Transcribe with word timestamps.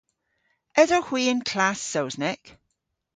Esowgh 0.81 1.09
hwi 1.09 1.21
y'n 1.31 1.41
klass 1.51 1.81
Sowsnek? 1.91 2.43